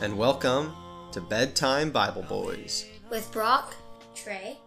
and 0.00 0.16
welcome 0.16 0.72
to 1.12 1.20
Bedtime 1.20 1.90
Bible 1.90 2.22
Boys 2.22 2.86
with 3.10 3.30
Brock, 3.32 3.74
Trey. 4.14 4.58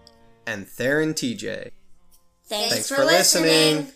and 0.45 0.67
Theron 0.67 1.13
TJ. 1.13 1.71
Thanks, 2.45 2.73
Thanks 2.73 2.89
for, 2.89 2.95
for 2.95 3.05
listening. 3.05 3.43
listening. 3.77 3.93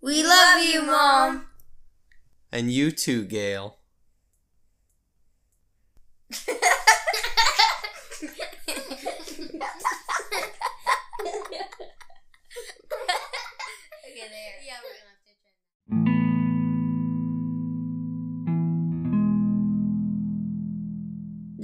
We 0.00 0.22
love 0.22 0.64
you, 0.64 0.82
Mom. 0.82 1.46
And 2.52 2.70
you 2.72 2.90
too, 2.90 3.24
Gail. 3.24 3.78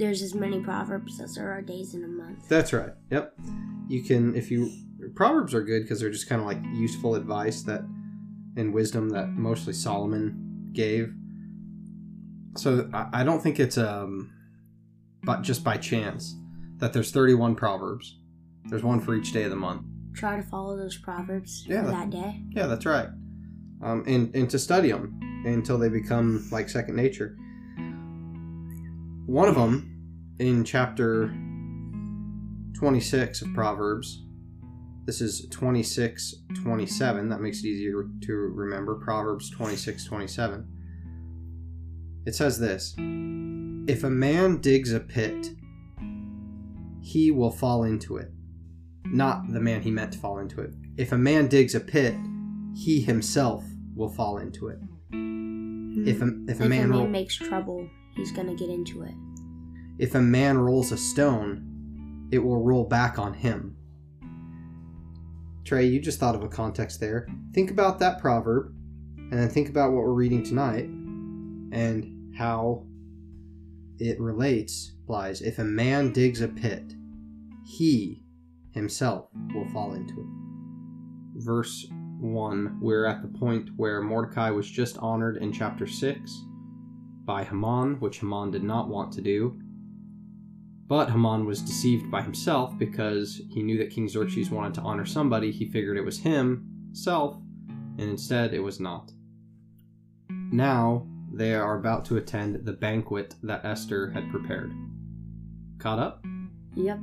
There's 0.01 0.23
as 0.23 0.33
many 0.33 0.59
proverbs 0.59 1.21
as 1.21 1.35
there 1.35 1.51
are 1.51 1.61
days 1.61 1.93
in 1.93 2.03
a 2.03 2.07
month. 2.07 2.49
That's 2.49 2.73
right. 2.73 2.89
Yep. 3.11 3.33
You 3.87 4.01
can 4.01 4.35
if 4.35 4.49
you 4.49 4.71
proverbs 5.15 5.53
are 5.53 5.61
good 5.63 5.83
because 5.83 5.99
they're 5.99 6.09
just 6.09 6.27
kind 6.27 6.41
of 6.41 6.47
like 6.47 6.57
useful 6.73 7.13
advice 7.13 7.61
that 7.63 7.81
and 8.57 8.73
wisdom 8.73 9.09
that 9.09 9.29
mostly 9.29 9.73
Solomon 9.73 10.69
gave. 10.73 11.13
So 12.57 12.89
I, 12.93 13.21
I 13.21 13.23
don't 13.23 13.41
think 13.43 13.59
it's 13.59 13.77
um, 13.77 14.33
but 15.23 15.43
just 15.43 15.63
by 15.63 15.77
chance 15.77 16.35
that 16.77 16.93
there's 16.93 17.11
31 17.11 17.55
proverbs. 17.55 18.17
There's 18.65 18.83
one 18.83 18.99
for 19.01 19.13
each 19.13 19.31
day 19.33 19.43
of 19.43 19.51
the 19.51 19.55
month. 19.55 19.83
Try 20.15 20.35
to 20.35 20.43
follow 20.43 20.75
those 20.75 20.97
proverbs 20.97 21.63
Yeah, 21.67 21.81
for 21.83 21.91
that- 21.91 22.09
that 22.11 22.21
day. 22.21 22.41
Yeah, 22.49 22.65
that's 22.65 22.87
right. 22.87 23.09
Um, 23.83 24.03
and 24.07 24.35
and 24.35 24.49
to 24.49 24.57
study 24.57 24.91
them 24.91 25.19
until 25.45 25.77
they 25.77 25.89
become 25.89 26.47
like 26.51 26.69
second 26.69 26.95
nature. 26.95 27.37
One 29.27 29.47
of 29.47 29.55
them 29.55 29.89
in 30.39 30.63
chapter 30.63 31.33
26 32.77 33.41
of 33.43 33.53
Proverbs. 33.53 34.23
This 35.05 35.21
is 35.21 35.47
26 35.49 36.35
27. 36.61 37.29
That 37.29 37.41
makes 37.41 37.59
it 37.59 37.67
easier 37.67 38.05
to 38.21 38.33
remember. 38.33 38.95
Proverbs 38.95 39.49
26 39.51 40.05
27. 40.05 40.67
It 42.25 42.35
says 42.35 42.59
this 42.59 42.93
If 43.87 44.03
a 44.03 44.09
man 44.09 44.57
digs 44.57 44.93
a 44.93 44.99
pit, 44.99 45.49
he 47.01 47.31
will 47.31 47.51
fall 47.51 47.83
into 47.83 48.17
it. 48.17 48.31
Not 49.05 49.51
the 49.51 49.59
man 49.59 49.81
he 49.81 49.91
meant 49.91 50.13
to 50.13 50.19
fall 50.19 50.39
into 50.39 50.61
it. 50.61 50.71
If 50.97 51.11
a 51.11 51.17
man 51.17 51.47
digs 51.47 51.75
a 51.75 51.79
pit, 51.79 52.15
he 52.75 53.01
himself 53.01 53.63
will 53.95 54.09
fall 54.09 54.37
into 54.37 54.67
it. 54.67 54.79
If 56.07 56.21
a, 56.21 56.27
if 56.47 56.59
a 56.59 56.63
if 56.63 56.69
man, 56.69 56.91
a 56.91 56.97
man 56.97 57.11
makes 57.11 57.35
trouble, 57.35 57.89
he's 58.15 58.31
gonna 58.31 58.55
get 58.55 58.69
into 58.69 59.03
it. 59.03 59.13
If 59.97 60.15
a 60.15 60.21
man 60.21 60.57
rolls 60.57 60.91
a 60.91 60.97
stone, 60.97 62.29
it 62.31 62.39
will 62.39 62.63
roll 62.63 62.85
back 62.85 63.19
on 63.19 63.33
him. 63.33 63.75
Trey, 65.63 65.85
you 65.85 65.99
just 65.99 66.19
thought 66.19 66.35
of 66.35 66.43
a 66.43 66.49
context 66.49 66.99
there. 66.99 67.27
Think 67.53 67.71
about 67.71 67.99
that 67.99 68.19
proverb, 68.19 68.73
and 69.17 69.33
then 69.33 69.49
think 69.49 69.69
about 69.69 69.91
what 69.91 70.03
we're 70.03 70.13
reading 70.13 70.43
tonight 70.43 70.85
and 70.85 72.35
how 72.35 72.85
it 73.99 74.19
relates, 74.19 74.93
lies. 75.07 75.41
If 75.41 75.59
a 75.59 75.63
man 75.63 76.11
digs 76.11 76.41
a 76.41 76.47
pit, 76.47 76.93
he 77.63 78.23
himself 78.71 79.29
will 79.53 79.67
fall 79.69 79.93
into 79.93 80.19
it. 80.19 81.43
Verse 81.43 81.87
1, 82.19 82.79
we're 82.81 83.05
at 83.05 83.21
the 83.21 83.27
point 83.39 83.69
where 83.75 84.01
Mordecai 84.01 84.49
was 84.49 84.69
just 84.69 84.97
honored 84.97 85.37
in 85.37 85.53
chapter 85.53 85.85
6 85.85 86.45
by 87.25 87.43
Haman, 87.43 87.99
which 87.99 88.19
Haman 88.19 88.51
did 88.51 88.63
not 88.63 88.89
want 88.89 89.13
to 89.13 89.21
do. 89.21 89.60
But 90.91 91.09
Haman 91.09 91.45
was 91.45 91.61
deceived 91.61 92.11
by 92.11 92.21
himself 92.21 92.77
because 92.77 93.41
he 93.49 93.63
knew 93.63 93.77
that 93.77 93.91
King 93.91 94.09
Xerxes 94.09 94.51
wanted 94.51 94.73
to 94.73 94.81
honor 94.81 95.05
somebody. 95.05 95.49
He 95.49 95.69
figured 95.69 95.95
it 95.95 96.03
was 96.03 96.19
himself, 96.19 97.37
and 97.97 98.09
instead 98.09 98.53
it 98.53 98.59
was 98.59 98.81
not. 98.81 99.09
Now 100.29 101.07
they 101.31 101.55
are 101.55 101.79
about 101.79 102.03
to 102.07 102.17
attend 102.17 102.65
the 102.65 102.73
banquet 102.73 103.35
that 103.41 103.63
Esther 103.63 104.11
had 104.11 104.29
prepared. 104.31 104.73
Caught 105.79 105.99
up? 105.99 106.25
Yep. 106.75 106.99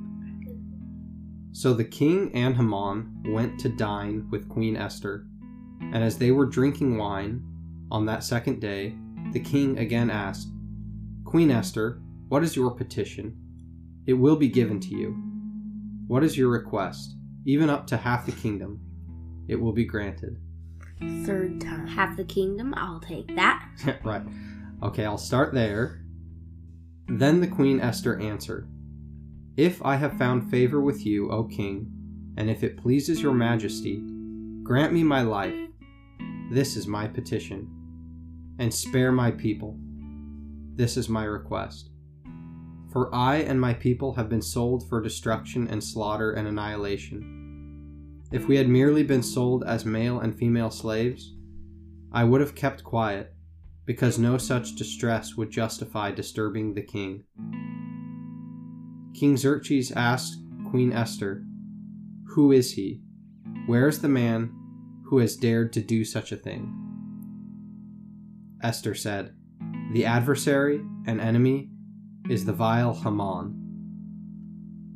So 1.53 1.73
the 1.73 1.85
king 1.85 2.31
and 2.35 2.57
Haman 2.57 3.23
went 3.29 3.59
to 3.61 3.71
dine 3.71 4.29
with 4.31 4.51
Queen 4.51 4.77
Esther, 4.77 5.25
and 5.81 6.05
as 6.05 6.19
they 6.19 6.31
were 6.31 6.45
drinking 6.45 6.99
wine 6.99 7.43
on 7.91 8.05
that 8.05 8.23
second 8.23 8.61
day, 8.61 8.95
the 9.33 9.41
king 9.41 9.79
again 9.79 10.11
asked, 10.11 10.49
Queen 11.25 11.51
Esther, 11.51 12.03
what 12.29 12.45
is 12.45 12.55
your 12.55 12.71
petition? 12.71 13.47
It 14.09 14.15
will 14.15 14.37
be 14.37 14.49
given 14.49 14.81
to 14.81 14.89
you. 14.89 15.15
What 16.07 16.25
is 16.25 16.39
your 16.39 16.49
request? 16.49 17.15
Even 17.45 17.69
up 17.69 17.87
to 17.89 17.99
half 17.99 18.25
the 18.25 18.33
kingdom, 18.33 18.81
it 19.49 19.57
will 19.57 19.75
be 19.75 19.85
granted. 19.85 20.39
Third 21.27 21.61
time. 21.61 21.87
Half 21.87 22.17
the 22.17 22.25
kingdom, 22.25 22.73
I'll 22.75 23.01
take 23.01 23.37
that. 23.37 23.69
right. 24.05 24.23
Okay, 24.83 25.05
I'll 25.05 25.19
start 25.19 25.53
there. 25.53 26.01
Then 27.07 27.43
the 27.43 27.47
Queen 27.47 27.83
Esther 27.83 28.19
answered, 28.19 28.67
If 29.59 29.85
I 29.85 29.97
have 29.97 30.17
found 30.17 30.51
favor 30.51 30.81
with 30.81 31.05
you, 31.05 31.31
O 31.31 31.45
king, 31.45 31.93
and 32.39 32.49
if 32.49 32.65
it 32.65 32.79
pleases 32.79 33.21
your 33.21 33.35
majesty, 33.35 34.03
grant 34.63 34.95
me 34.95 35.05
my 35.05 35.21
life. 35.21 35.55
This 36.51 36.77
is 36.77 36.87
my 36.87 37.07
petition. 37.09 37.69
And 38.59 38.73
spare 38.73 39.13
my 39.13 39.33
people. 39.33 39.77
This 40.77 40.97
is 40.97 41.11
my 41.11 41.25
request. 41.25 41.91
For 42.93 43.15
I 43.15 43.37
and 43.37 43.61
my 43.61 43.75
people 43.75 44.15
have 44.15 44.29
been 44.29 44.43
sold 44.43 44.89
for 44.89 45.01
destruction 45.03 45.69
and 45.69 45.83
slaughter 45.85 46.33
and 46.33 46.49
annihilation. 46.49 48.23
If 48.33 48.47
we 48.47 48.57
had 48.57 48.69
merely 48.69 49.03
been 49.03 49.23
sold 49.23 49.65
as 49.65 49.85
male 49.85 50.21
and 50.21 50.37
female 50.37 50.71
slaves, 50.71 51.35
I 52.13 52.25
would 52.25 52.41
have 52.41 52.55
kept 52.55 52.85
quiet 52.85 53.35
because 53.85 54.19
no 54.19 54.37
such 54.39 54.77
distress 54.77 55.35
would 55.37 55.51
justify 55.51 56.11
disturbing 56.11 56.75
the 56.75 56.83
king. 56.83 57.25
King 59.15 59.37
Xerxes 59.37 59.93
asked 59.93 60.37
Queen 60.71 60.93
Esther, 60.93 61.43
Who 62.35 62.53
is 62.53 62.73
he? 62.73 63.03
Where 63.67 63.89
is 63.89 64.01
the 64.01 64.09
man 64.09 64.53
who 65.07 65.19
has 65.19 65.37
dared 65.37 65.73
to 65.75 65.81
do 65.81 66.05
such 66.05 66.33
a 66.33 66.37
thing? 66.37 66.75
Esther 68.63 68.95
said, 68.95 69.35
The 69.93 70.05
adversary 70.05 70.83
and 71.07 71.21
enemy 71.21 71.71
is 72.29 72.45
the 72.45 72.53
vile 72.53 72.95
Haman. 72.95 73.55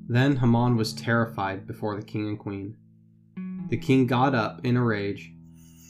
Then 0.08 0.36
Haman 0.36 0.76
was 0.76 0.92
terrified 0.92 1.66
before 1.66 1.96
the 1.96 2.04
king 2.04 2.28
and 2.28 2.38
queen. 2.38 2.76
The 3.68 3.78
king 3.78 4.06
got 4.06 4.34
up 4.34 4.64
in 4.64 4.76
a 4.76 4.82
rage 4.82 5.32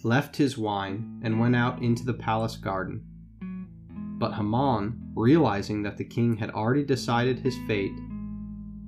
left 0.04 0.36
his 0.36 0.58
wine, 0.58 1.20
and 1.22 1.38
went 1.38 1.54
out 1.54 1.80
into 1.80 2.04
the 2.04 2.14
palace 2.14 2.56
garden. 2.56 3.04
But 4.18 4.34
Haman, 4.34 5.12
realizing 5.14 5.82
that 5.82 5.96
the 5.96 6.04
king 6.04 6.36
had 6.36 6.50
already 6.50 6.84
decided 6.84 7.38
his 7.38 7.56
fate, 7.66 7.98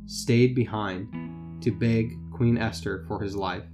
stayed 0.06 0.54
behind 0.54 1.62
to 1.62 1.70
beg 1.70 2.16
Queen 2.32 2.58
Esther 2.58 3.04
for 3.06 3.22
his 3.22 3.36
life. 3.36 3.64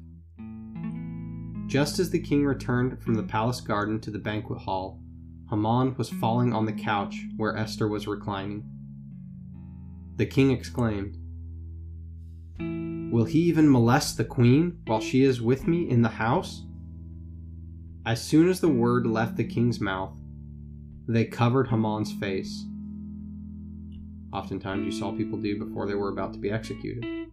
Just 1.66 1.99
as 1.99 2.10
the 2.10 2.20
king 2.20 2.44
returned 2.44 3.02
from 3.02 3.14
the 3.14 3.22
palace 3.22 3.60
garden 3.60 4.00
to 4.00 4.10
the 4.10 4.19
banquet 4.19 4.60
hall, 4.60 5.00
Haman 5.49 5.94
was 5.96 6.10
falling 6.10 6.52
on 6.52 6.66
the 6.66 6.72
couch 6.72 7.16
where 7.37 7.56
Esther 7.56 7.88
was 7.88 8.06
reclining. 8.06 8.64
The 10.20 10.26
king 10.26 10.50
exclaimed, 10.50 11.17
Will 13.11 13.25
he 13.25 13.38
even 13.38 13.72
molest 13.72 14.19
the 14.19 14.25
queen 14.25 14.82
while 14.84 15.00
she 15.00 15.22
is 15.22 15.40
with 15.40 15.67
me 15.67 15.88
in 15.88 16.02
the 16.02 16.11
house? 16.11 16.67
As 18.05 18.22
soon 18.22 18.50
as 18.50 18.61
the 18.61 18.69
word 18.69 19.06
left 19.06 19.38
the 19.38 19.44
king's 19.44 19.81
mouth, 19.81 20.12
they 21.08 21.25
covered 21.25 21.69
Haman's 21.69 22.12
face. 22.12 22.67
Oftentimes 24.31 24.84
you 24.84 24.93
saw 24.93 25.11
people 25.11 25.38
do 25.38 25.58
before 25.58 25.87
they 25.87 25.94
were 25.94 26.11
about 26.11 26.34
to 26.34 26.38
be 26.38 26.50
executed. 26.50 27.31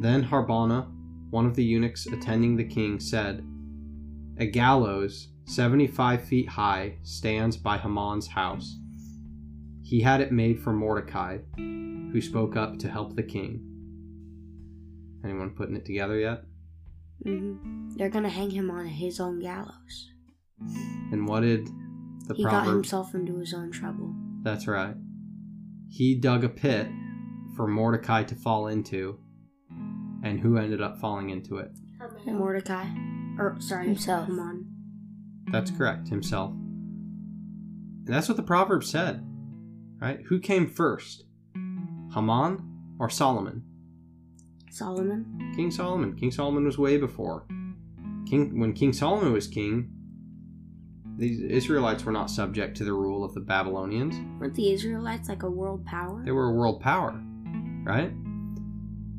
Then 0.00 0.24
Harbona, 0.24 0.90
one 1.28 1.44
of 1.44 1.54
the 1.54 1.64
eunuchs 1.64 2.06
attending 2.06 2.56
the 2.56 2.64
king, 2.64 2.98
said, 2.98 3.44
A 4.38 4.46
gallows, 4.46 5.28
75 5.44 6.24
feet 6.24 6.48
high, 6.48 6.96
stands 7.02 7.58
by 7.58 7.76
Haman's 7.76 8.28
house. 8.28 8.78
He 9.84 10.00
had 10.00 10.20
it 10.20 10.32
made 10.32 10.58
for 10.60 10.72
Mordecai, 10.72 11.38
who 11.56 12.20
spoke 12.20 12.56
up 12.56 12.78
to 12.80 12.88
help 12.88 13.14
the 13.14 13.22
king. 13.22 13.60
Anyone 15.24 15.50
putting 15.50 15.76
it 15.76 15.84
together 15.84 16.18
yet? 16.18 16.42
hmm 17.22 17.90
They're 17.96 18.10
gonna 18.10 18.28
hang 18.28 18.50
him 18.50 18.70
on 18.70 18.86
his 18.86 19.20
own 19.20 19.40
gallows. 19.40 20.10
And 21.12 21.28
what 21.28 21.40
did 21.40 21.68
the 22.26 22.34
he 22.34 22.44
got 22.44 22.66
himself 22.66 23.14
into 23.14 23.38
his 23.38 23.52
own 23.52 23.70
trouble. 23.70 24.14
That's 24.42 24.66
right. 24.66 24.94
He 25.90 26.14
dug 26.14 26.42
a 26.44 26.48
pit 26.48 26.88
for 27.54 27.66
Mordecai 27.66 28.22
to 28.24 28.34
fall 28.34 28.68
into, 28.68 29.18
and 30.22 30.40
who 30.40 30.56
ended 30.56 30.80
up 30.80 30.98
falling 30.98 31.30
into 31.30 31.58
it? 31.58 31.70
Mordecai, 32.26 32.86
or 33.38 33.56
sorry, 33.60 33.86
Himself. 33.86 34.26
Haman. 34.26 34.66
That's 35.50 35.70
correct, 35.70 36.08
himself. 36.08 36.50
And 36.52 38.08
that's 38.14 38.28
what 38.28 38.36
the 38.38 38.42
proverb 38.42 38.84
said, 38.84 39.22
right? 40.00 40.20
Who 40.26 40.38
came 40.40 40.66
first, 40.66 41.24
Haman 42.14 42.96
or 42.98 43.10
Solomon? 43.10 43.64
Solomon. 44.70 45.52
King 45.54 45.70
Solomon. 45.70 46.16
King 46.16 46.30
Solomon 46.30 46.64
was 46.64 46.78
way 46.78 46.96
before. 46.96 47.46
King 48.26 48.58
when 48.58 48.72
King 48.72 48.92
Solomon 48.92 49.32
was 49.32 49.46
king, 49.46 49.90
these 51.16 51.40
Israelites 51.40 52.04
were 52.04 52.12
not 52.12 52.30
subject 52.30 52.76
to 52.78 52.84
the 52.84 52.92
rule 52.92 53.22
of 53.22 53.34
the 53.34 53.40
Babylonians. 53.40 54.16
Weren't 54.40 54.54
the 54.54 54.72
Israelites 54.72 55.28
like 55.28 55.44
a 55.44 55.50
world 55.50 55.86
power? 55.86 56.22
They 56.24 56.32
were 56.32 56.48
a 56.48 56.52
world 56.52 56.80
power, 56.80 57.22
right? 57.84 58.12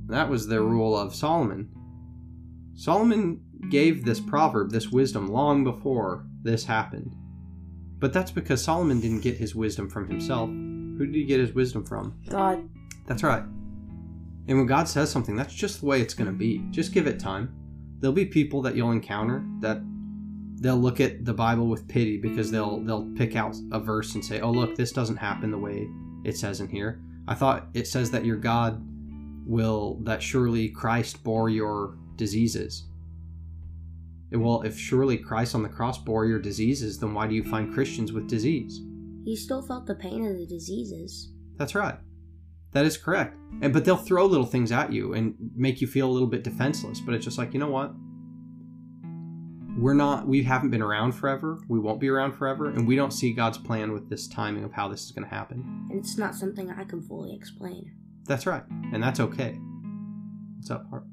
That 0.08 0.30
was 0.30 0.48
the 0.48 0.62
rule 0.62 0.98
of 0.98 1.16
Solomon. 1.16 1.70
Solomon 2.76 3.42
gave 3.70 4.04
this 4.04 4.20
proverb, 4.20 4.72
this 4.72 4.90
wisdom, 4.90 5.28
long 5.28 5.64
before 5.64 6.26
this 6.42 6.66
happened. 6.66 7.16
But 8.00 8.14
that's 8.14 8.32
because 8.32 8.64
Solomon 8.64 9.00
didn't 9.00 9.22
get 9.22 9.38
his 9.38 9.56
wisdom 9.56 9.90
from 9.90 10.08
himself. 10.08 10.50
Who 10.50 11.06
did 11.06 11.16
he 11.16 11.26
get 11.26 11.40
his 11.40 11.54
wisdom 11.54 11.86
from? 11.86 12.20
God. 12.30 12.68
That's 13.08 13.24
right. 13.24 13.44
And 14.48 14.58
when 14.58 14.68
God 14.68 14.88
says 14.88 15.10
something, 15.10 15.36
that's 15.36 15.54
just 15.54 15.80
the 15.80 15.88
way 15.88 16.02
it's 16.02 16.14
going 16.14 16.30
to 16.30 16.38
be. 16.38 16.64
Just 16.72 16.94
give 16.94 17.08
it 17.08 17.20
time. 17.20 17.54
There'll 18.00 18.14
be 18.14 18.26
people 18.26 18.62
that 18.64 18.76
you'll 18.76 18.92
encounter 18.92 19.44
that 19.62 19.82
they'll 20.60 20.78
look 20.78 21.00
at 21.00 21.26
the 21.26 21.34
Bible 21.34 21.68
with 21.68 21.88
pity 21.88 22.18
because 22.18 22.52
they'll 22.52 22.80
they'll 22.82 23.10
pick 23.16 23.36
out 23.36 23.56
a 23.72 23.80
verse 23.80 24.16
and 24.16 24.24
say, 24.24 24.42
"Oh, 24.42 24.52
look, 24.52 24.76
this 24.76 24.92
doesn't 24.92 25.18
happen 25.18 25.52
the 25.52 25.58
way 25.58 25.88
it 26.24 26.38
says 26.38 26.62
in 26.62 26.68
here. 26.68 27.02
I 27.28 27.34
thought 27.34 27.68
it 27.74 27.88
says 27.88 28.12
that 28.12 28.26
your 28.26 28.38
God 28.38 28.82
will 29.48 30.00
that 30.04 30.22
surely 30.22 30.70
Christ 30.70 31.24
bore 31.24 31.50
your 31.50 31.98
diseases." 32.16 32.84
Well, 34.32 34.64
if 34.64 34.78
surely 34.78 35.18
Christ 35.18 35.56
on 35.56 35.64
the 35.64 35.70
cross 35.70 35.98
bore 35.98 36.26
your 36.26 36.40
diseases, 36.40 37.00
then 37.00 37.14
why 37.14 37.28
do 37.28 37.36
you 37.36 37.44
find 37.44 37.74
Christians 37.74 38.12
with 38.12 38.28
disease? 38.28 38.82
He 39.24 39.36
still 39.36 39.62
felt 39.62 39.86
the 39.86 39.96
pain 39.96 40.26
of 40.26 40.38
the 40.38 40.46
diseases. 40.46 41.32
That's 41.58 41.76
right. 41.76 41.98
That 42.74 42.86
is 42.86 42.98
correct. 42.98 43.38
And 43.62 43.72
but 43.72 43.86
they'll 43.86 43.96
throw 43.96 44.26
little 44.26 44.46
things 44.46 44.72
at 44.72 44.92
you 44.92 45.14
and 45.14 45.36
make 45.56 45.80
you 45.80 45.88
feel 45.88 46.10
a 46.10 46.12
little 46.12 46.28
bit 46.28 46.44
defenseless. 46.44 47.00
But 47.00 47.16
it's 47.16 47.24
just 47.24 47.38
like, 47.38 47.54
you 47.54 47.60
know 47.60 47.70
what? 47.70 47.94
We're 49.78 49.94
not 49.94 50.28
we 50.28 50.44
haven't 50.44 50.72
been 50.72 50.82
around 50.82 51.14
forever. 51.14 51.60
We 51.70 51.80
won't 51.80 52.00
be 52.00 52.10
around 52.10 52.34
forever, 52.34 52.70
and 52.70 52.88
we 52.88 52.96
don't 52.96 53.12
see 53.12 53.34
God's 53.34 53.58
plan 53.58 53.94
with 53.94 54.10
this 54.10 54.28
timing 54.28 54.64
of 54.64 54.74
how 54.74 54.88
this 54.88 55.04
is 55.06 55.12
gonna 55.12 55.28
happen. 55.28 55.88
And 55.90 56.00
it's 56.00 56.18
not 56.18 56.36
something 56.36 56.70
I 56.70 56.84
can 56.84 57.02
fully 57.02 57.34
explain. 57.34 57.94
That's 58.26 58.46
right. 58.46 58.64
And 58.92 59.02
that's 59.02 59.20
okay. 59.20 59.58
What's 60.58 60.72
up, 60.72 60.90
Harp? 60.90 61.06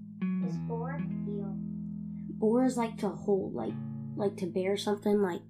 Or 2.43 2.65
is? 2.65 2.75
Boars 2.75 2.77
like 2.77 2.99
to 2.99 3.09
hold, 3.09 3.55
like 3.55 3.75
like 4.17 4.37
to 4.37 4.47
bear 4.47 4.77
something, 4.77 5.23
like 5.23 5.41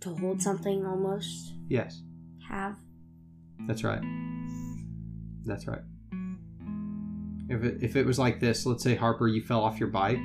to 0.00 0.14
hold 0.14 0.40
something 0.40 0.86
almost. 0.86 1.52
Yes, 1.68 2.02
Have. 2.48 2.76
that's 3.66 3.84
right. 3.84 4.02
That's 5.44 5.66
right. 5.66 5.82
If 7.48 7.64
it, 7.64 7.82
if 7.82 7.96
it 7.96 8.06
was 8.06 8.18
like 8.18 8.38
this, 8.40 8.64
let's 8.64 8.82
say 8.82 8.94
Harper, 8.94 9.26
you 9.26 9.42
fell 9.42 9.62
off 9.62 9.80
your 9.80 9.88
bike, 9.88 10.18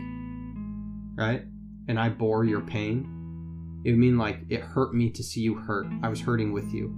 right? 1.16 1.44
And 1.88 2.00
I 2.00 2.10
bore 2.10 2.46
your 2.46 2.62
pain, 2.62 3.82
it 3.84 3.92
would 3.92 4.00
mean 4.00 4.18
like 4.18 4.40
it 4.50 4.62
hurt 4.62 4.94
me 4.94 5.10
to 5.12 5.24
see 5.24 5.42
you 5.42 5.56
hurt. 5.56 5.88
I 6.04 6.10
was 6.10 6.22
hurting 6.22 6.54
with 6.54 6.74
you, 6.74 6.96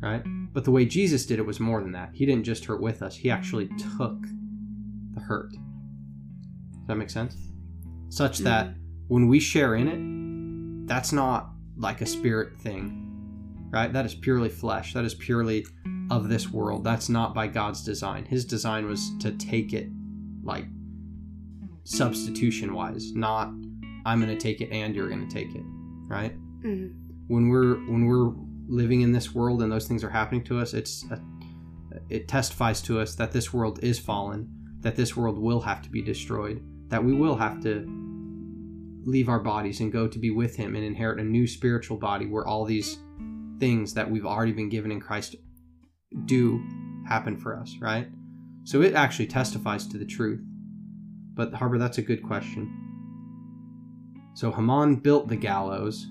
right? 0.00 0.22
But 0.52 0.64
the 0.64 0.70
way 0.70 0.86
Jesus 0.86 1.26
did 1.26 1.38
it 1.38 1.46
was 1.46 1.60
more 1.60 1.82
than 1.82 1.92
that. 1.92 2.10
He 2.14 2.24
didn't 2.24 2.44
just 2.44 2.64
hurt 2.64 2.80
with 2.80 3.02
us, 3.02 3.16
he 3.16 3.30
actually 3.30 3.68
took 3.98 4.22
the 5.14 5.20
hurt. 5.20 5.50
Does 5.50 6.86
that 6.88 6.96
make 6.96 7.10
sense? 7.10 7.36
Such 8.08 8.38
that 8.38 8.74
when 9.08 9.28
we 9.28 9.40
share 9.40 9.74
in 9.74 9.88
it, 9.88 10.88
that's 10.88 11.12
not 11.12 11.50
like 11.76 12.00
a 12.00 12.06
spirit 12.06 12.56
thing, 12.56 13.68
right? 13.70 13.92
That 13.92 14.06
is 14.06 14.14
purely 14.14 14.48
flesh. 14.48 14.94
That 14.94 15.04
is 15.04 15.14
purely 15.14 15.66
of 16.10 16.28
this 16.28 16.50
world. 16.50 16.84
That's 16.84 17.08
not 17.08 17.34
by 17.34 17.48
God's 17.48 17.84
design. 17.84 18.24
His 18.24 18.44
design 18.44 18.86
was 18.86 19.10
to 19.20 19.32
take 19.32 19.72
it 19.72 19.88
like 20.42 20.66
substitution 21.84 22.74
wise, 22.74 23.12
not 23.12 23.48
I'm 24.04 24.20
going 24.20 24.36
to 24.36 24.40
take 24.40 24.60
it 24.60 24.70
and 24.70 24.94
you're 24.94 25.08
going 25.08 25.26
to 25.26 25.34
take 25.34 25.54
it, 25.54 25.64
right? 26.06 26.36
Mm. 26.62 26.94
When 27.26 27.48
we're 27.48 27.74
when 27.86 28.06
we're 28.06 28.32
living 28.68 29.00
in 29.00 29.12
this 29.12 29.34
world 29.34 29.62
and 29.62 29.70
those 29.70 29.88
things 29.88 30.04
are 30.04 30.10
happening 30.10 30.44
to 30.44 30.58
us, 30.58 30.74
it's 30.74 31.04
a, 31.10 31.20
it 32.08 32.28
testifies 32.28 32.80
to 32.82 33.00
us 33.00 33.16
that 33.16 33.32
this 33.32 33.52
world 33.52 33.80
is 33.82 33.98
fallen, 33.98 34.48
that 34.80 34.96
this 34.96 35.16
world 35.16 35.38
will 35.38 35.60
have 35.60 35.82
to 35.82 35.90
be 35.90 36.02
destroyed, 36.02 36.62
that 36.88 37.04
we 37.04 37.12
will 37.12 37.36
have 37.36 37.62
to 37.62 37.86
leave 39.04 39.28
our 39.28 39.40
bodies 39.40 39.80
and 39.80 39.92
go 39.92 40.08
to 40.08 40.18
be 40.18 40.30
with 40.30 40.56
him 40.56 40.74
and 40.74 40.84
inherit 40.84 41.20
a 41.20 41.24
new 41.24 41.46
spiritual 41.46 41.96
body 41.96 42.26
where 42.26 42.46
all 42.46 42.64
these 42.64 42.98
things 43.58 43.94
that 43.94 44.10
we've 44.10 44.26
already 44.26 44.52
been 44.52 44.68
given 44.68 44.90
in 44.90 45.00
Christ 45.00 45.36
do 46.24 46.62
happen 47.06 47.36
for 47.36 47.56
us, 47.56 47.76
right? 47.80 48.08
So 48.64 48.82
it 48.82 48.94
actually 48.94 49.28
testifies 49.28 49.86
to 49.88 49.98
the 49.98 50.04
truth. 50.04 50.40
But 51.34 51.54
Harper, 51.54 51.78
that's 51.78 51.98
a 51.98 52.02
good 52.02 52.22
question. 52.22 52.72
So 54.34 54.50
Haman 54.50 54.96
built 54.96 55.28
the 55.28 55.36
gallows 55.36 56.06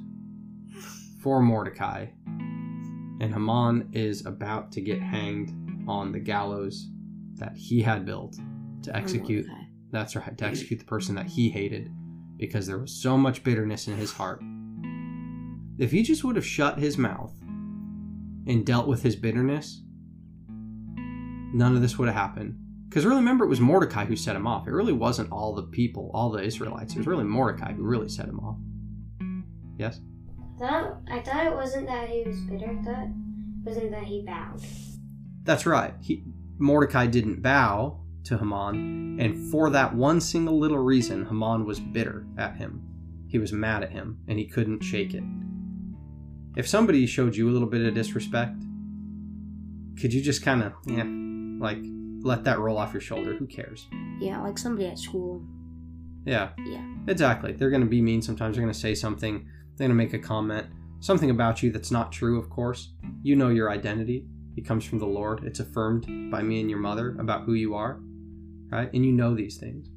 for 1.21 1.41
Mordecai, 1.41 2.07
and 2.27 3.33
Haman 3.33 3.89
is 3.91 4.25
about 4.25 4.71
to 4.73 4.81
get 4.81 5.01
hanged 5.01 5.53
on 5.87 6.11
the 6.11 6.19
gallows 6.19 6.87
that 7.35 7.55
he 7.55 7.81
had 7.81 8.05
built 8.05 8.37
to 8.83 8.95
execute. 8.95 9.47
Mordecai. 9.47 9.64
That's 9.95 10.13
right, 10.13 10.37
to 10.37 10.45
execute 10.45 10.81
the 10.81 10.85
person 10.85 11.15
that 11.15 11.25
he 11.25 11.47
mm-hmm. 11.47 11.57
hated 11.57 11.91
because 12.35 12.67
there 12.67 12.79
was 12.79 12.91
so 13.01 13.17
much 13.17 13.45
bitterness 13.45 13.87
in 13.87 13.95
his 13.95 14.11
heart. 14.11 14.41
If 15.77 15.91
he 15.91 16.03
just 16.03 16.21
would 16.25 16.35
have 16.35 16.45
shut 16.45 16.77
his 16.77 16.97
mouth 16.97 17.33
and 18.45 18.65
dealt 18.65 18.89
with 18.89 19.03
his 19.03 19.15
bitterness, 19.15 19.81
none 20.97 21.77
of 21.77 21.81
this 21.81 21.97
would 21.97 22.09
have 22.09 22.17
happened. 22.17 22.57
Because 22.89 23.05
really, 23.05 23.21
remember, 23.21 23.45
it 23.45 23.47
was 23.47 23.61
Mordecai 23.61 24.03
who 24.03 24.17
set 24.17 24.35
him 24.35 24.45
off. 24.45 24.67
It 24.67 24.71
really 24.71 24.91
wasn't 24.91 25.31
all 25.31 25.55
the 25.55 25.63
people, 25.63 26.11
all 26.13 26.29
the 26.29 26.43
Israelites. 26.43 26.93
It 26.93 26.97
was 26.97 27.07
really 27.07 27.23
Mordecai 27.23 27.71
who 27.71 27.83
really 27.83 28.09
set 28.09 28.27
him 28.27 28.41
off. 28.41 28.57
Yes? 29.77 30.01
That 30.59 30.97
I 31.09 31.21
thought 31.21 31.45
it 31.45 31.55
wasn't 31.55 31.87
that 31.87 32.09
he 32.09 32.23
was 32.27 32.41
bitter. 32.41 32.69
I 32.69 32.83
thought 32.83 33.03
it 33.03 33.65
wasn't 33.65 33.91
that 33.91 34.03
he 34.03 34.25
bowed. 34.27 34.59
That's 35.43 35.65
right. 35.65 35.93
He, 36.01 36.25
Mordecai 36.57 37.07
didn't 37.07 37.41
bow 37.41 38.01
to 38.25 38.37
Haman, 38.37 39.19
and 39.19 39.51
for 39.51 39.69
that 39.69 39.95
one 39.95 40.19
single 40.19 40.59
little 40.59 40.79
reason, 40.79 41.25
Haman 41.25 41.65
was 41.65 41.79
bitter 41.79 42.25
at 42.37 42.57
him. 42.57 42.81
He 43.27 43.39
was 43.39 43.53
mad 43.53 43.83
at 43.83 43.91
him, 43.91 44.19
and 44.27 44.37
he 44.37 44.45
couldn't 44.45 44.83
shake 44.83 45.13
it. 45.13 45.23
If 46.55 46.67
somebody 46.67 47.05
showed 47.05 47.35
you 47.35 47.49
a 47.49 47.51
little 47.51 47.67
bit 47.67 47.85
of 47.85 47.93
disrespect, 47.93 48.61
could 49.99 50.13
you 50.13 50.21
just 50.21 50.43
kind 50.43 50.63
of, 50.63 50.73
yeah, 50.85 51.05
like 51.59 51.79
let 52.21 52.43
that 52.45 52.59
roll 52.59 52.77
off 52.77 52.93
your 52.93 53.01
shoulder? 53.01 53.33
Who 53.33 53.45
cares? 53.45 53.87
Yeah, 54.19 54.41
like 54.41 54.57
somebody 54.57 54.87
at 54.87 54.99
school. 54.99 55.41
Yeah. 56.25 56.49
Yeah. 56.65 56.83
Exactly. 57.07 57.51
They're 57.53 57.69
going 57.69 57.83
to 57.83 57.87
be 57.87 58.01
mean 58.01 58.21
sometimes. 58.21 58.55
They're 58.55 58.63
going 58.63 58.73
to 58.73 58.79
say 58.79 58.95
something. 58.95 59.47
They're 59.75 59.87
going 59.87 59.97
to 59.97 60.03
make 60.03 60.13
a 60.13 60.19
comment. 60.19 60.67
Something 60.99 61.29
about 61.29 61.61
you 61.61 61.71
that's 61.71 61.91
not 61.91 62.11
true, 62.11 62.39
of 62.39 62.49
course. 62.49 62.93
You 63.21 63.35
know 63.35 63.49
your 63.49 63.69
identity. 63.69 64.25
It 64.57 64.65
comes 64.65 64.85
from 64.85 64.99
the 64.99 65.05
Lord. 65.05 65.43
It's 65.43 65.59
affirmed 65.59 66.31
by 66.31 66.41
me 66.41 66.61
and 66.61 66.69
your 66.69 66.79
mother 66.79 67.15
about 67.19 67.43
who 67.43 67.53
you 67.53 67.75
are, 67.75 67.99
right? 68.75 68.93
And 68.93 69.05
you 69.05 69.11
know 69.11 69.33
these 69.33 69.57
things. 69.57 69.87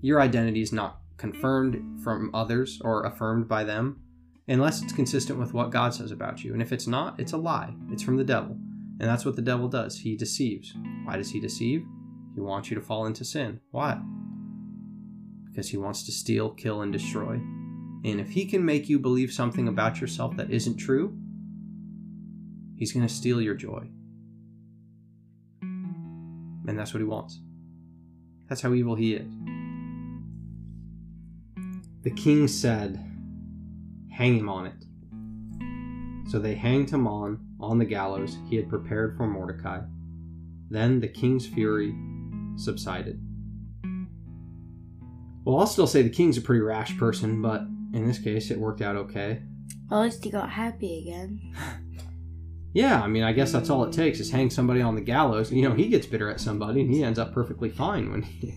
Your 0.00 0.20
identity 0.20 0.62
is 0.62 0.72
not 0.72 1.00
confirmed 1.18 2.02
from 2.02 2.34
others 2.34 2.80
or 2.82 3.04
affirmed 3.04 3.46
by 3.48 3.62
them 3.64 4.00
unless 4.48 4.82
it's 4.82 4.92
consistent 4.92 5.38
with 5.38 5.54
what 5.54 5.70
God 5.70 5.94
says 5.94 6.10
about 6.10 6.42
you. 6.42 6.52
And 6.52 6.62
if 6.62 6.72
it's 6.72 6.86
not, 6.86 7.20
it's 7.20 7.32
a 7.32 7.36
lie. 7.36 7.74
It's 7.90 8.02
from 8.02 8.16
the 8.16 8.24
devil. 8.24 8.56
And 8.98 9.08
that's 9.08 9.24
what 9.24 9.36
the 9.36 9.42
devil 9.42 9.68
does. 9.68 9.98
He 9.98 10.16
deceives. 10.16 10.74
Why 11.04 11.16
does 11.16 11.30
he 11.30 11.40
deceive? 11.40 11.84
He 12.34 12.40
wants 12.40 12.70
you 12.70 12.74
to 12.76 12.82
fall 12.82 13.06
into 13.06 13.24
sin. 13.24 13.60
Why? 13.70 14.00
Because 15.44 15.68
he 15.68 15.76
wants 15.76 16.04
to 16.04 16.12
steal, 16.12 16.50
kill, 16.50 16.80
and 16.80 16.92
destroy. 16.92 17.34
And 18.04 18.20
if 18.20 18.30
he 18.30 18.46
can 18.46 18.64
make 18.64 18.88
you 18.88 18.98
believe 18.98 19.32
something 19.32 19.68
about 19.68 20.00
yourself 20.00 20.36
that 20.36 20.50
isn't 20.50 20.76
true, 20.78 21.16
he's 22.76 22.92
going 22.92 23.06
to 23.06 23.12
steal 23.12 23.40
your 23.40 23.54
joy. 23.54 23.88
And 25.60 26.78
that's 26.78 26.94
what 26.94 27.00
he 27.00 27.06
wants. 27.06 27.40
That's 28.52 28.60
how 28.60 28.74
evil 28.74 28.96
he 28.96 29.14
is. 29.14 29.32
The 32.02 32.10
king 32.10 32.46
said, 32.46 33.02
Hang 34.10 34.36
him 34.36 34.50
on 34.50 34.66
it. 34.66 36.30
So 36.30 36.38
they 36.38 36.54
hanged 36.54 36.90
him 36.90 37.06
on 37.06 37.46
on 37.58 37.78
the 37.78 37.86
gallows 37.86 38.36
he 38.50 38.56
had 38.56 38.68
prepared 38.68 39.16
for 39.16 39.26
Mordecai. 39.26 39.80
Then 40.68 41.00
the 41.00 41.08
king's 41.08 41.46
fury 41.46 41.96
subsided. 42.56 43.26
Well, 45.46 45.58
I'll 45.58 45.66
still 45.66 45.86
say 45.86 46.02
the 46.02 46.10
king's 46.10 46.36
a 46.36 46.42
pretty 46.42 46.60
rash 46.60 46.98
person, 46.98 47.40
but 47.40 47.62
in 47.94 48.06
this 48.06 48.18
case, 48.18 48.50
it 48.50 48.58
worked 48.58 48.82
out 48.82 48.96
okay. 48.96 49.44
At 49.90 49.98
least 49.98 50.22
he 50.22 50.30
got 50.30 50.50
happy 50.50 50.98
again. 50.98 51.54
Yeah, 52.74 53.02
I 53.02 53.06
mean, 53.06 53.22
I 53.22 53.32
guess 53.32 53.52
that's 53.52 53.68
all 53.68 53.84
it 53.84 53.92
takes 53.92 54.18
is 54.18 54.30
hang 54.30 54.48
somebody 54.48 54.80
on 54.80 54.94
the 54.94 55.02
gallows. 55.02 55.52
You 55.52 55.68
know, 55.68 55.74
he 55.74 55.88
gets 55.88 56.06
bitter 56.06 56.30
at 56.30 56.40
somebody 56.40 56.80
and 56.80 56.90
he 56.90 57.04
ends 57.04 57.18
up 57.18 57.34
perfectly 57.34 57.68
fine 57.68 58.10
when 58.10 58.22
he. 58.22 58.54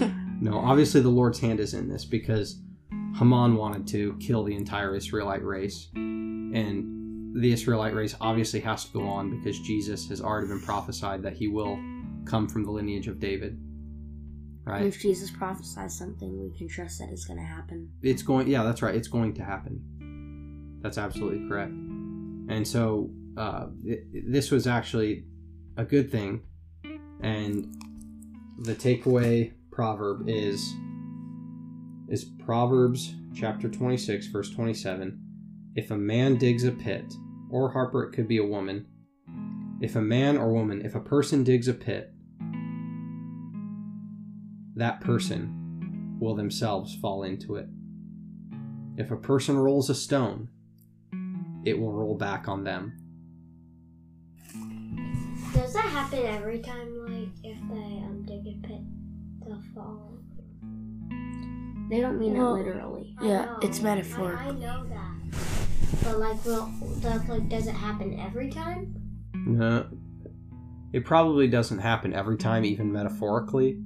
no, 0.40 0.58
obviously 0.58 1.00
the 1.00 1.08
Lord's 1.08 1.40
hand 1.40 1.58
is 1.58 1.72
in 1.72 1.88
this 1.88 2.04
because 2.04 2.60
Haman 3.18 3.56
wanted 3.56 3.86
to 3.88 4.16
kill 4.20 4.44
the 4.44 4.54
entire 4.54 4.94
Israelite 4.94 5.42
race. 5.42 5.88
And 5.94 7.34
the 7.34 7.52
Israelite 7.52 7.94
race 7.94 8.14
obviously 8.20 8.60
has 8.60 8.84
to 8.84 8.92
go 8.92 9.06
on 9.06 9.30
because 9.38 9.58
Jesus 9.60 10.08
has 10.08 10.20
already 10.20 10.48
been 10.48 10.60
prophesied 10.60 11.22
that 11.22 11.34
he 11.34 11.48
will 11.48 11.78
come 12.26 12.48
from 12.48 12.64
the 12.64 12.70
lineage 12.70 13.08
of 13.08 13.18
David. 13.18 13.58
Right? 14.64 14.84
If 14.84 15.00
Jesus 15.00 15.30
prophesies 15.30 15.96
something, 15.96 16.42
we 16.42 16.56
can 16.56 16.68
trust 16.68 16.98
that 16.98 17.08
it's 17.10 17.24
going 17.24 17.38
to 17.38 17.46
happen. 17.46 17.88
It's 18.02 18.22
going, 18.22 18.48
yeah, 18.48 18.62
that's 18.64 18.82
right. 18.82 18.94
It's 18.94 19.08
going 19.08 19.32
to 19.34 19.44
happen. 19.44 20.80
That's 20.82 20.98
absolutely 20.98 21.48
correct. 21.48 21.72
And 22.48 22.66
so 22.66 23.10
uh, 23.36 23.66
th- 23.84 24.04
this 24.26 24.50
was 24.50 24.66
actually 24.66 25.24
a 25.76 25.84
good 25.84 26.10
thing. 26.10 26.42
And 27.20 27.74
the 28.58 28.74
takeaway 28.74 29.52
proverb 29.70 30.28
is 30.28 30.74
is 32.08 32.24
Proverbs 32.24 33.14
chapter 33.34 33.68
26 33.68 34.28
verse 34.28 34.50
27. 34.50 35.20
If 35.74 35.90
a 35.90 35.96
man 35.96 36.36
digs 36.36 36.64
a 36.64 36.72
pit, 36.72 37.04
or 37.50 37.72
Harper 37.72 38.04
it 38.04 38.12
could 38.12 38.28
be 38.28 38.38
a 38.38 38.44
woman. 38.44 38.86
If 39.80 39.96
a 39.96 40.00
man 40.00 40.38
or 40.38 40.52
woman, 40.52 40.84
if 40.84 40.94
a 40.94 41.00
person 41.00 41.44
digs 41.44 41.68
a 41.68 41.74
pit, 41.74 42.12
that 44.74 45.00
person 45.00 46.16
will 46.18 46.34
themselves 46.34 46.94
fall 46.94 47.22
into 47.22 47.56
it. 47.56 47.66
If 48.96 49.10
a 49.10 49.16
person 49.16 49.58
rolls 49.58 49.90
a 49.90 49.94
stone, 49.94 50.48
it 51.66 51.78
will 51.78 51.92
roll 51.92 52.14
back 52.14 52.48
on 52.48 52.62
them. 52.64 52.92
Does 55.52 55.72
that 55.72 55.84
happen 55.84 56.24
every 56.24 56.60
time, 56.60 57.06
like, 57.06 57.28
if 57.42 57.58
they 57.68 58.02
um, 58.04 58.24
dig 58.24 58.46
a 58.46 58.66
pit, 58.66 58.80
they'll 59.44 59.62
fall? 59.74 60.12
They 61.90 62.00
don't 62.00 62.18
mean 62.18 62.36
Well, 62.36 62.54
it 62.54 62.66
literally. 62.66 63.16
I 63.20 63.24
Yeah, 63.24 63.44
know, 63.46 63.58
it's 63.62 63.80
I, 63.80 63.82
metaphorical. 63.82 64.50
I 64.50 64.50
know 64.52 64.86
that. 64.88 66.04
But, 66.04 66.18
like, 66.18 66.44
will, 66.44 66.70
does, 67.00 67.28
like, 67.28 67.48
does 67.48 67.66
it 67.66 67.74
happen 67.74 68.18
every 68.20 68.50
time? 68.50 68.94
No, 69.34 69.86
it 70.92 71.04
probably 71.04 71.48
doesn't 71.48 71.78
happen 71.78 72.12
every 72.12 72.36
time, 72.36 72.64
even 72.64 72.92
metaphorically. 72.92 73.80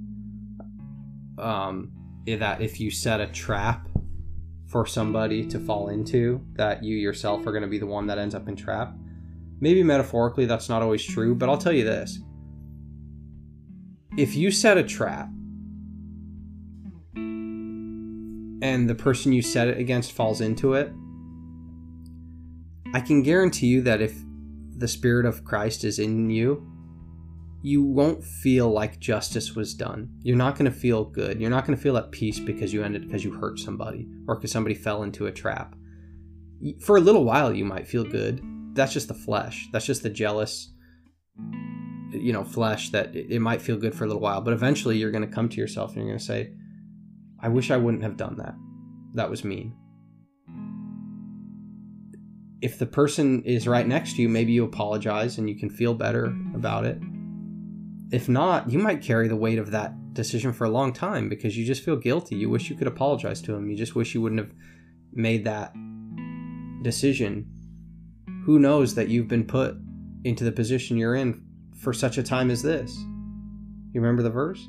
Um, 1.38 1.92
that 2.26 2.60
if 2.60 2.78
you 2.78 2.90
set 2.90 3.20
a 3.20 3.26
trap 3.26 3.88
for 4.70 4.86
somebody 4.86 5.44
to 5.48 5.58
fall 5.58 5.88
into, 5.88 6.40
that 6.52 6.84
you 6.84 6.96
yourself 6.96 7.44
are 7.46 7.50
going 7.50 7.62
to 7.62 7.68
be 7.68 7.78
the 7.78 7.86
one 7.86 8.06
that 8.06 8.18
ends 8.18 8.34
up 8.36 8.48
in 8.48 8.54
trap. 8.54 8.94
Maybe 9.60 9.82
metaphorically 9.82 10.46
that's 10.46 10.68
not 10.68 10.80
always 10.80 11.04
true, 11.04 11.34
but 11.34 11.48
I'll 11.48 11.58
tell 11.58 11.72
you 11.72 11.84
this: 11.84 12.20
if 14.16 14.36
you 14.36 14.50
set 14.52 14.78
a 14.78 14.84
trap 14.84 15.28
and 18.62 18.88
the 18.88 18.94
person 18.94 19.32
you 19.32 19.42
set 19.42 19.66
it 19.68 19.78
against 19.78 20.12
falls 20.12 20.40
into 20.40 20.74
it, 20.74 20.92
I 22.94 23.00
can 23.00 23.22
guarantee 23.22 23.66
you 23.66 23.82
that 23.82 24.00
if 24.00 24.16
the 24.76 24.88
Spirit 24.88 25.26
of 25.26 25.44
Christ 25.44 25.84
is 25.84 25.98
in 25.98 26.30
you, 26.30 26.69
you 27.62 27.82
won't 27.82 28.24
feel 28.24 28.70
like 28.70 28.98
justice 28.98 29.54
was 29.54 29.74
done. 29.74 30.08
You're 30.22 30.36
not 30.36 30.56
going 30.56 30.70
to 30.70 30.76
feel 30.76 31.04
good. 31.04 31.40
You're 31.40 31.50
not 31.50 31.66
going 31.66 31.76
to 31.76 31.82
feel 31.82 31.96
at 31.98 32.10
peace 32.10 32.40
because 32.40 32.72
you 32.72 32.82
ended 32.82 33.06
because 33.06 33.24
you 33.24 33.32
hurt 33.32 33.58
somebody 33.58 34.08
or 34.26 34.36
because 34.36 34.50
somebody 34.50 34.74
fell 34.74 35.02
into 35.02 35.26
a 35.26 35.32
trap. 35.32 35.74
For 36.80 36.96
a 36.96 37.00
little 37.00 37.24
while, 37.24 37.54
you 37.54 37.64
might 37.64 37.86
feel 37.86 38.04
good. 38.04 38.40
That's 38.74 38.92
just 38.92 39.08
the 39.08 39.14
flesh. 39.14 39.68
That's 39.72 39.86
just 39.86 40.02
the 40.02 40.10
jealous, 40.10 40.72
you 42.12 42.32
know, 42.32 42.44
flesh 42.44 42.90
that 42.90 43.14
it 43.14 43.40
might 43.40 43.60
feel 43.60 43.76
good 43.76 43.94
for 43.94 44.04
a 44.04 44.06
little 44.06 44.22
while. 44.22 44.40
But 44.40 44.54
eventually, 44.54 44.96
you're 44.96 45.10
going 45.10 45.26
to 45.26 45.34
come 45.34 45.48
to 45.48 45.56
yourself 45.56 45.90
and 45.90 45.98
you're 45.98 46.12
going 46.12 46.18
to 46.18 46.24
say, 46.24 46.52
I 47.40 47.48
wish 47.48 47.70
I 47.70 47.76
wouldn't 47.76 48.02
have 48.02 48.16
done 48.16 48.36
that. 48.36 48.54
That 49.14 49.28
was 49.28 49.44
mean 49.44 49.74
if 52.62 52.78
the 52.78 52.86
person 52.86 53.42
is 53.44 53.66
right 53.66 53.86
next 53.86 54.16
to 54.16 54.22
you, 54.22 54.28
maybe 54.28 54.52
you 54.52 54.64
apologize 54.64 55.38
and 55.38 55.48
you 55.48 55.58
can 55.58 55.70
feel 55.70 55.94
better 55.94 56.26
about 56.54 56.84
it. 56.84 57.00
If 58.12 58.28
not, 58.28 58.70
you 58.70 58.78
might 58.78 59.02
carry 59.02 59.28
the 59.28 59.36
weight 59.36 59.58
of 59.58 59.70
that 59.70 60.14
decision 60.14 60.52
for 60.52 60.64
a 60.64 60.70
long 60.70 60.92
time 60.92 61.28
because 61.28 61.56
you 61.56 61.64
just 61.64 61.84
feel 61.84 61.96
guilty. 61.96 62.36
You 62.36 62.50
wish 62.50 62.68
you 62.68 62.76
could 62.76 62.86
apologize 62.86 63.40
to 63.42 63.54
him. 63.54 63.70
You 63.70 63.76
just 63.76 63.94
wish 63.94 64.14
you 64.14 64.20
wouldn't 64.20 64.40
have 64.40 64.52
made 65.12 65.44
that 65.44 65.72
decision. 66.82 67.46
Who 68.44 68.58
knows 68.58 68.94
that 68.94 69.08
you've 69.08 69.28
been 69.28 69.44
put 69.44 69.76
into 70.24 70.44
the 70.44 70.52
position 70.52 70.96
you're 70.96 71.14
in 71.14 71.42
for 71.78 71.92
such 71.92 72.18
a 72.18 72.22
time 72.22 72.50
as 72.50 72.62
this? 72.62 72.96
You 73.92 74.00
remember 74.00 74.22
the 74.22 74.30
verse? 74.30 74.66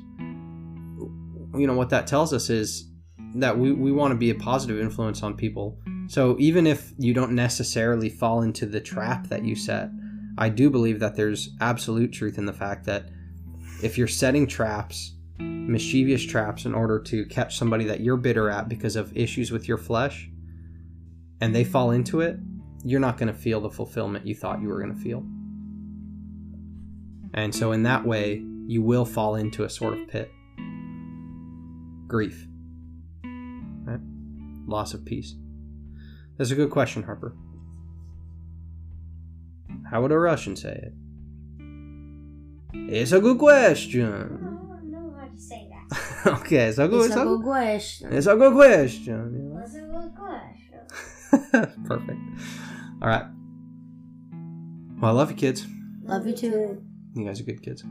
You 1.58 1.66
know, 1.66 1.74
what 1.74 1.90
that 1.90 2.06
tells 2.06 2.32
us 2.32 2.48
is 2.48 2.88
that 3.34 3.58
we, 3.58 3.72
we 3.72 3.92
want 3.92 4.12
to 4.12 4.16
be 4.16 4.30
a 4.30 4.34
positive 4.34 4.78
influence 4.78 5.22
on 5.22 5.36
people 5.36 5.78
so 6.12 6.36
even 6.38 6.66
if 6.66 6.92
you 6.98 7.14
don't 7.14 7.32
necessarily 7.32 8.08
fall 8.08 8.42
into 8.42 8.66
the 8.66 8.80
trap 8.80 9.28
that 9.28 9.44
you 9.44 9.54
set, 9.54 9.90
I 10.36 10.48
do 10.48 10.68
believe 10.70 11.00
that 11.00 11.16
there's 11.16 11.50
absolute 11.60 12.12
truth 12.12 12.38
in 12.38 12.46
the 12.46 12.52
fact 12.52 12.84
that 12.84 13.06
if 13.82 13.96
you're 13.96 14.08
setting 14.08 14.46
traps, 14.46 15.14
mischievous 15.38 16.24
traps, 16.24 16.64
in 16.64 16.74
order 16.74 17.00
to 17.00 17.24
catch 17.26 17.56
somebody 17.56 17.84
that 17.84 18.00
you're 18.00 18.16
bitter 18.16 18.50
at 18.50 18.68
because 18.68 18.96
of 18.96 19.16
issues 19.16 19.50
with 19.50 19.68
your 19.68 19.78
flesh, 19.78 20.28
and 21.40 21.54
they 21.54 21.64
fall 21.64 21.90
into 21.90 22.20
it, 22.20 22.36
you're 22.84 23.00
not 23.00 23.18
going 23.18 23.32
to 23.32 23.38
feel 23.38 23.60
the 23.60 23.70
fulfillment 23.70 24.26
you 24.26 24.34
thought 24.34 24.60
you 24.60 24.68
were 24.68 24.80
going 24.80 24.94
to 24.94 25.00
feel. 25.00 25.24
And 27.34 27.54
so, 27.54 27.72
in 27.72 27.84
that 27.84 28.04
way, 28.04 28.42
you 28.66 28.82
will 28.82 29.04
fall 29.04 29.36
into 29.36 29.64
a 29.64 29.70
sort 29.70 29.94
of 29.94 30.08
pit 30.08 30.30
grief, 32.06 32.46
right? 33.24 34.00
loss 34.66 34.92
of 34.92 35.04
peace. 35.04 35.34
That's 36.36 36.50
a 36.50 36.54
good 36.54 36.70
question, 36.70 37.02
Harper. 37.02 37.34
How 39.90 40.02
would 40.02 40.12
a 40.12 40.18
Russian 40.18 40.56
say 40.56 40.72
it? 40.72 40.92
It's 42.74 43.12
a 43.12 43.20
good 43.20 43.36
I 43.36 43.40
question. 43.40 44.10
don't 44.10 44.90
know 44.90 45.14
how 45.18 45.26
to 45.26 45.38
say 45.40 45.68
that. 45.70 46.26
okay, 46.40 46.68
it's 46.68 46.78
a 46.78 46.88
good, 46.88 47.06
It's 47.06 47.16
a 47.16 47.24
good 47.24 47.42
question. 47.42 48.12
it's 48.12 48.26
a 48.26 48.36
good 48.36 48.52
question. 48.54 49.54
That's 49.54 49.74
a 49.74 49.80
good 49.80 50.14
question. 50.14 51.84
Perfect. 51.86 52.18
All 53.02 53.08
right. 53.08 53.26
Well, 55.00 55.10
I 55.10 55.14
love 55.14 55.30
you, 55.30 55.36
kids. 55.36 55.66
Love 56.04 56.26
you 56.26 56.34
too. 56.34 56.82
You 57.14 57.24
guys 57.26 57.40
are 57.40 57.44
good 57.44 57.62
kids. 57.62 57.82